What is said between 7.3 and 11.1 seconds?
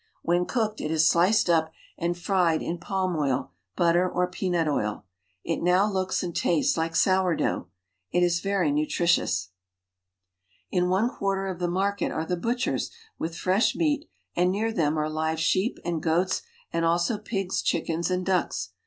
dough. It is very nutritious. In one